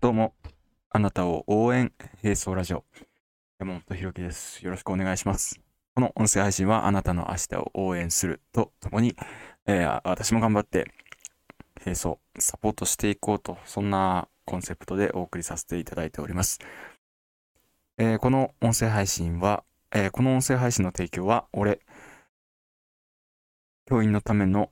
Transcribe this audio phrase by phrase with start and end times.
[0.00, 0.32] どうも、
[0.90, 1.92] あなたを応援、
[2.22, 2.84] 並走ラジオ、
[3.58, 4.64] 山本博樹です。
[4.64, 5.58] よろしくお願いします。
[5.96, 9.16] この音声配信はあなたの明日を応援するとともに、
[9.66, 10.92] えー私も頑張って、
[11.84, 16.60] 並走、サポートしていこうと、そんなコンセプトでお送りさせていただいております。
[17.98, 21.80] えーこの音声配信は、えーこの音声配信の提供は、俺、
[23.86, 24.70] 教員のための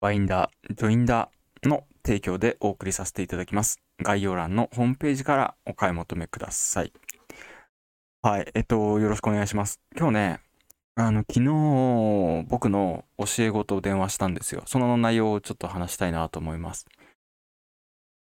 [0.00, 3.82] バインダー、ジョインダーの提供でお送りさせていただきます。
[4.02, 6.92] 概要欄のホームページからお買い求めください。
[8.22, 9.80] はい、えっと、よろしくお願いします。
[9.96, 10.40] 今日ね、
[10.94, 14.62] あの、昨日、僕の教え子と電話したんですよ。
[14.66, 16.86] その内容をちょっと話したいなと思います。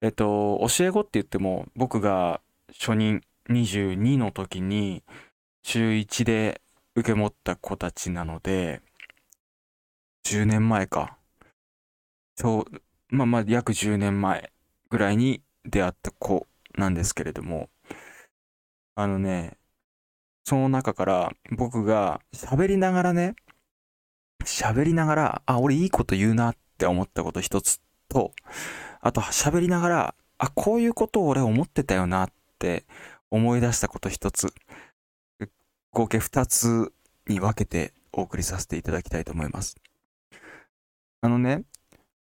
[0.02, 2.42] えっと、教え子って言っても、僕が
[2.72, 5.04] 初任22の時に、
[5.64, 6.62] 中1で
[6.96, 8.82] 受け持った子たちなので、
[10.26, 11.18] 10年前か。
[12.36, 14.52] ちょうまあまあ約10年前
[14.90, 17.70] ぐらいに出会った子なんですけれども、
[18.96, 19.58] あのね、
[20.46, 23.36] その中から僕が喋りながらね、
[24.44, 28.34] 喋りながら、あ、俺いいこと言うなって思ったこと一つと、
[29.02, 32.86] あと喋りながら、あ、こういうことを俺思ってたよなって
[33.30, 34.54] 思い出したこと一つ、
[35.92, 36.92] 合計二つ
[37.28, 39.76] に分けてお送りさせていただきたいと思います。
[41.22, 41.64] あのね、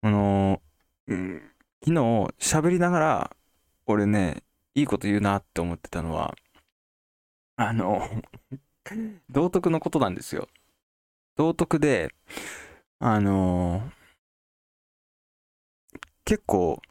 [0.02, 0.62] あの
[1.08, 1.55] うん
[1.86, 2.02] 昨日
[2.39, 3.36] 喋りながら
[3.86, 4.41] 俺ね
[4.73, 6.33] いいこと言うなって思ってたのは
[7.58, 8.02] あの
[9.30, 10.47] 道徳のことなんですよ。
[11.36, 12.09] 道徳で
[12.97, 13.91] あの
[16.23, 16.81] 結構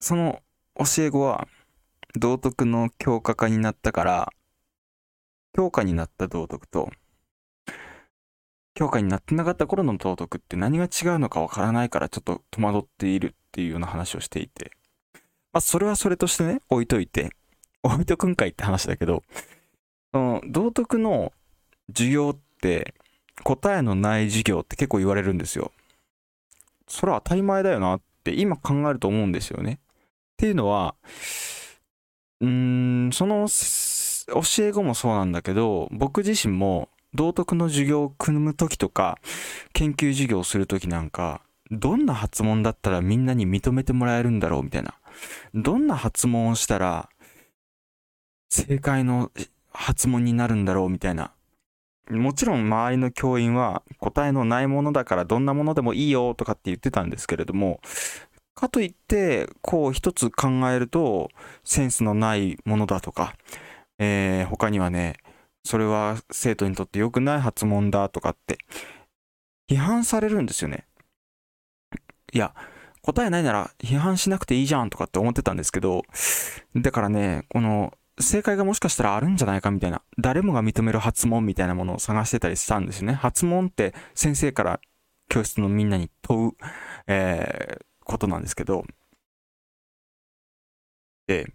[0.00, 0.42] その
[0.76, 1.46] 教え子は
[2.14, 4.32] 道徳の教科化になったから
[5.52, 6.90] 教科になった道徳と
[8.74, 14.72] 教科になってなかった頃の道徳って何が違うのかわからないからちょっと戸惑っているっていうような話をしていて。
[15.52, 17.30] まあそれはそれとしてね、置いといて、
[17.82, 19.22] 置いとくんかいって話だけど、
[20.12, 21.32] その道徳の
[21.88, 22.94] 授業って
[23.42, 25.72] 答えのない授業って結構言われるんですよ。
[26.86, 29.74] それは当たり前だよなって今考えると思うんですよね。
[29.74, 29.78] っ
[30.36, 30.94] ていうのは、
[32.40, 39.18] うーん、その教え子もそうなんだけど、僕自身も道徳の授業を組む時とか
[39.72, 44.94] 研究授業をする時なんかどんな発問だったらみんなに認めてもらえるんだろうみたいな。
[45.54, 47.08] どんな発問をしたら
[48.48, 49.30] 正解の
[49.72, 51.32] 発問になるんだろうみたいな。
[52.10, 57.80] もちろん周りの教員は答えのないものだからどんなものでもいいよとかって言ってたんですけれども
[58.56, 61.28] かといってこう一つ考えると
[61.62, 63.36] センスのないものだとか、
[63.98, 65.14] えー他にはね
[65.64, 68.58] それは生徒にとって良くない発問だとかって
[69.70, 70.86] 批判されるんですよね。
[72.32, 72.54] いや、
[73.02, 76.02] 答えないなら批判しなくていいじゃんとかって思ってたんですけど、
[76.76, 83.14] だからね、この正解がもしかしたらあるんじゃないかみたいな、誰もが認める発問みたいなものを探してたりしたんですよね。
[83.14, 84.80] 発問って先生から
[85.28, 86.52] 教室のみんなに問う、
[87.06, 88.84] えーことなんですけど、
[91.26, 91.52] で、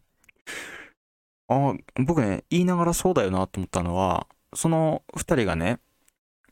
[1.48, 5.80] あ僕ね言いながらそうだよなと思ったのはその2人がね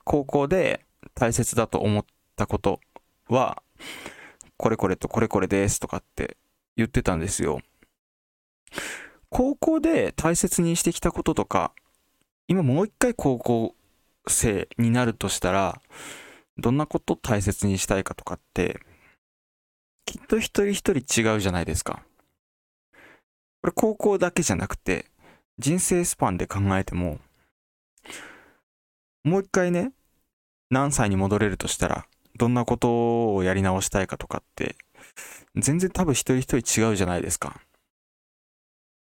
[0.04, 2.06] 高校で大切だと思っ
[2.36, 2.80] たこと
[3.28, 3.64] は
[4.58, 6.38] これこれとこれこれですとかって
[6.76, 7.62] 言ってたんですよ。
[9.30, 11.74] 高校で大切にしてきたこととか
[12.48, 13.76] 今もう一回高校
[14.28, 15.82] 生になるとしたら
[16.58, 18.80] どんなこと大切にしたいかとかって
[20.06, 22.04] きっと一人一人違うじゃないですか。
[23.64, 25.06] これ高校だけじゃなくて
[25.58, 27.20] 人生スパンで考えても
[29.24, 29.94] もう一回ね
[30.70, 32.06] 何歳に戻れるとしたら
[32.38, 34.76] どんなことをやり直したいかとかって
[35.56, 37.62] 全然多分一人一人違うじゃないですか。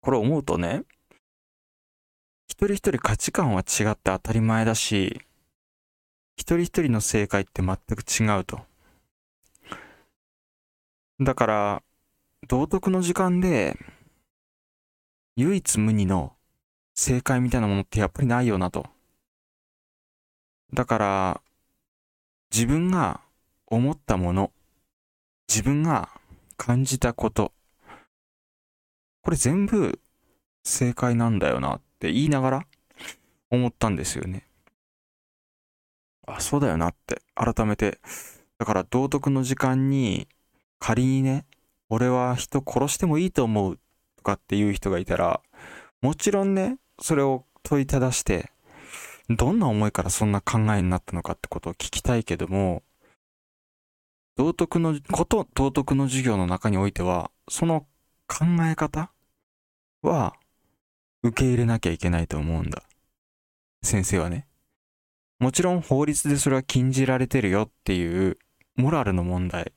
[0.02, 0.84] これ思うとね
[2.50, 5.22] 一人一人価値観は違って当たり前だし
[6.36, 8.60] 一人一人の正解って全く違うと。
[11.22, 11.84] だから
[12.50, 13.78] 道徳の時間で
[15.42, 16.34] 唯一無二の
[16.94, 18.86] 正解みたいなものってやっぱりないよなと。
[20.72, 21.42] だから、
[22.54, 23.22] 自分が
[23.66, 24.52] 思ったもの、
[25.50, 26.10] 自分が
[26.58, 27.54] 感じたこと、
[29.24, 30.00] これ全部
[30.64, 32.68] 正解なんだよなって言いながら
[33.50, 34.46] 思ったんですよね。
[36.28, 38.00] あ、そうだよなって改めて。
[38.60, 40.28] だから道徳の時間に
[40.78, 41.46] 仮にね、
[41.90, 43.80] 俺は人殺してもいいと思う
[44.22, 45.42] とかっていう人がいたら、
[46.02, 48.52] もちろんね、それを問いただして、
[49.30, 52.84] どんな思いからそんな考えになったのかってことを聞きたいけども、
[54.38, 57.88] 道徳のこと、道徳の授業の中においては、その
[58.28, 59.12] 考え方
[60.04, 60.36] は
[61.24, 62.84] 受け入れなきゃいけないと思うんだ。
[63.84, 64.48] 先生はね。
[65.40, 68.38] もちろん法律でそれは禁じられてるよっていう
[68.76, 69.74] モラルの問題、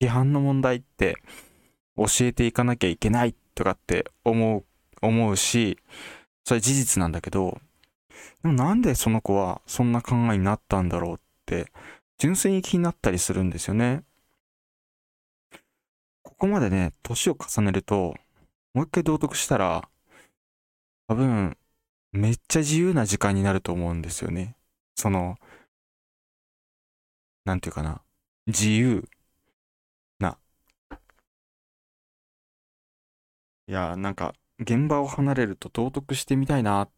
[0.00, 1.16] 批判の問題って
[1.96, 4.64] 教えていかなきゃいけないっとかって思う、
[5.02, 5.78] 思うし、
[6.44, 7.60] それ事実なんだけど、
[8.42, 11.16] でもなんでその子はそんな考えになったんだろうっ
[11.46, 11.72] て、
[12.18, 14.04] 純粋に気になったりするんですよね。
[16.22, 18.14] ここまでね、年を重ねると、
[18.74, 19.88] もう一回道徳したら、
[21.06, 21.56] 多分、
[22.12, 24.56] めっちゃ自由な時間になると思うんですよね。
[24.96, 25.36] その、
[27.44, 28.02] なんていうかな、
[28.46, 29.08] 自由
[30.18, 30.38] な。
[33.66, 36.88] いや、なんか、現場を離れると道徳してみたいな、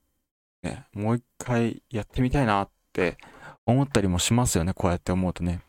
[0.62, 3.16] ね、もう一回やってみたいなって
[3.64, 5.62] 思ったりもしますよね、こうやって思うとね。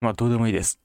[0.00, 0.78] まあ、どうでもいいです。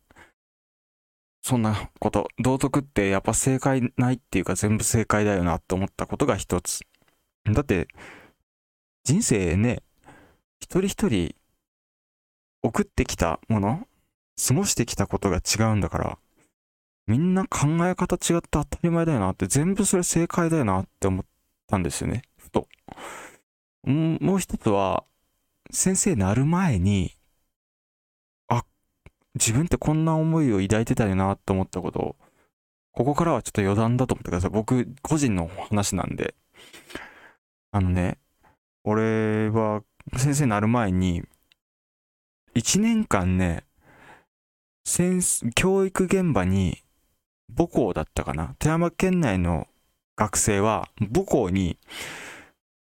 [1.44, 6.82] そんなこと、道徳ってやっぱ正解ないっていうか全部正解だよなって思ったことが一つ。
[7.46, 7.88] だって、
[9.04, 9.84] 人生ね、
[10.62, 11.36] 一人一人
[12.64, 13.88] 送ってきたもの、
[14.48, 16.18] 過ごしてきたことが違うんだから、
[17.08, 21.26] みんな考え方違って当たり前だよなって、全部それ正解だよなって思っ
[21.68, 22.68] たんですよね、ふと。
[23.86, 25.04] もう一つは、
[25.72, 27.16] 先生なる前に、
[28.48, 28.64] あ、
[29.36, 32.16] 自分ってこんな思いを抱いてたよなって思ったことを、
[32.94, 34.52] ここからはちょっと余談だと思ってください。
[34.52, 36.36] 僕、個人の話なんで。
[37.72, 38.20] あのね、
[38.84, 39.84] 俺は
[40.16, 41.24] 先生になる前に、
[42.54, 43.66] 1年間ね、
[45.56, 46.83] 教育現場に
[47.56, 48.56] 母校だったかな。
[48.60, 49.68] 富山県内の
[50.16, 51.78] 学生は母校に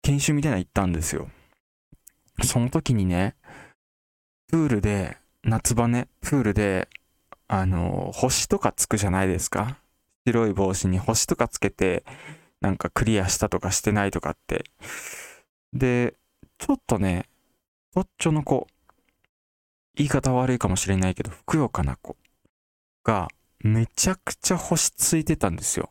[0.02, 1.30] 研修みたいなの行ったんですよ。
[2.44, 3.36] その時にね、
[4.48, 6.90] プールで、夏場ね、プールで、
[7.48, 9.80] あの、星とかつくじゃないですか。
[10.26, 12.04] 白い帽子に星とかつけて、
[12.62, 14.66] なんかクリアしたとかしてないとかって。
[15.74, 16.16] で、
[16.58, 17.30] ちょっとね、
[17.94, 18.68] とっちょの子、
[19.96, 22.18] 言い方悪いかもしれないけど、ふくよかな子
[23.04, 23.28] が、
[23.66, 25.90] めちゃくちゃ星ついてたんですよ。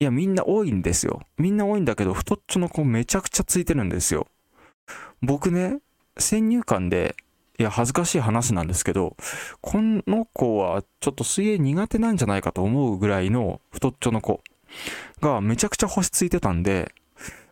[0.00, 1.22] いや、みんな多いんですよ。
[1.38, 4.26] みんな多いんだけど、太っちょの子めちゃくちゃついてるんですよ。
[5.22, 5.78] 僕ね、
[6.18, 7.14] 先入観で、
[7.60, 9.16] いや、恥ずかしい話なんですけど、
[9.60, 14.42] この子はちょっと水泳苦手なんじゃないかと思うぐらいの太っちょの子
[15.20, 16.92] がめちゃくちゃ星ついてたんで、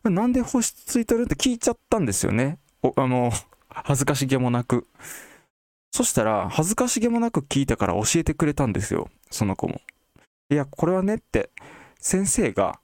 [0.02, 2.58] なんで星ついてるって聞いちゃったんですよね。
[2.96, 3.30] あの、
[3.68, 4.88] 恥ずかしげもなく。
[5.96, 9.08] そしたら、恥ずかしげもなく聞いたから教えてくれたんですよ。
[9.30, 9.80] その子も。
[10.50, 11.48] いや、これはねって、
[11.98, 12.80] 先生が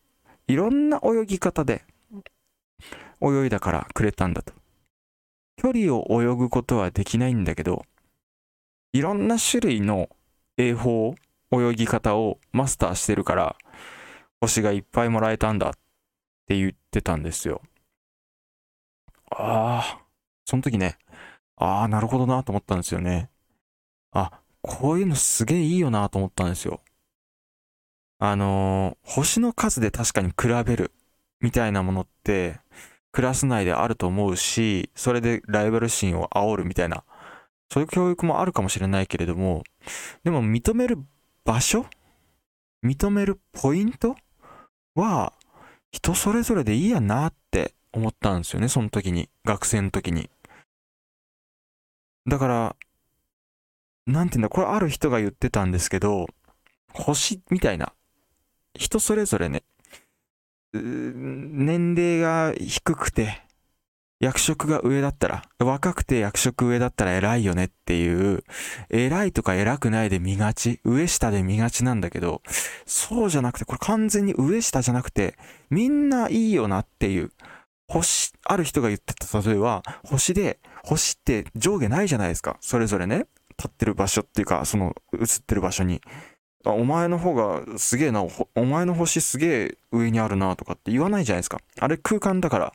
[0.47, 1.85] いろんな泳ぎ方で
[3.21, 4.55] 泳いだからくれたんだと。
[5.59, 7.85] 距離を泳ぐことはできないんだけど、
[8.95, 10.09] いろんな種類の
[10.57, 11.15] 泳法、
[11.51, 13.57] 泳ぎ方をマスターしてるから、
[14.41, 15.73] 星がいっぱいもらえたんだっ
[16.47, 17.61] て言ってたんですよ。
[19.29, 20.03] ああ、
[20.47, 20.97] その時ね、
[21.57, 23.31] ああ、なるほどなと思ったんですよね。
[24.13, 26.81] あ、こういうのすげえいいよなと思ったんですよ。
[28.19, 30.93] あのー、星の数で確かに比べる
[31.41, 32.61] みたいなものって、
[33.11, 37.05] クラス内であると思うし、それでライバル心を煽るみたいな、
[37.71, 39.65] そういう教育もあるかもしれないけれども、
[40.25, 40.99] でも認める
[41.45, 41.87] 場所
[42.85, 44.17] 認めるポイント
[44.95, 45.33] は、
[45.91, 49.29] 人それぞれでいいやなって思ったんですよね、その時に。
[49.45, 50.31] 学生の時に。
[52.27, 52.77] だから、
[54.07, 56.27] なんていうんだ、これある人が言ってたんですけど、
[56.93, 57.93] 星みたいな。
[58.75, 59.63] 人それぞれね、
[60.73, 63.43] 年齢が低くて、
[64.19, 68.45] 役職が上だったら、若くて役職上だったら偉いよねっていう、
[68.89, 72.41] 偉いとか偉くないで見がち、上下で見がちなんだけど、
[72.87, 75.37] そうじゃなくて、これ完全に上下じゃなくて、
[75.71, 77.33] みんないいよなっていう、
[78.01, 82.57] 星、ある人が言ってた例えば、星で、星って上下ないじゃないですか。
[82.61, 83.27] それぞれね、
[83.59, 86.01] 立ってる場所っていうか、その映ってる場所に。
[86.65, 91.59] あお前の方がすげえな、お前の星すげえ上にあるなとかって言わないじゃないですか。
[91.81, 92.73] あれ空間だから。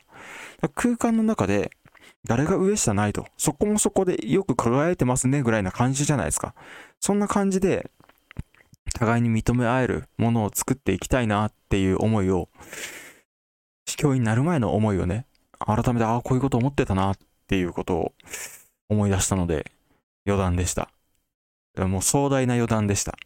[0.76, 1.72] 空間の中で
[2.26, 6.54] 誰が上下ないと、そこもそこでよく輝いてますねぐらいな感じじゃないですか。
[7.00, 7.90] そんな感じで、
[8.94, 12.50] 互いに認め合えるものを作っていきたいなっていう思いを、
[13.98, 15.26] 教員になる前の思いをね、
[15.60, 18.14] 改めて、ああ、こういうこと思ってたなっていうことを
[18.90, 19.72] 思い出したので、
[20.26, 20.90] 余談でした。
[21.78, 23.18] もう壮大な余談でした。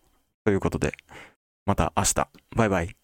[0.44, 0.94] ということで、
[1.66, 2.28] また明日。
[2.56, 3.01] バイバイ。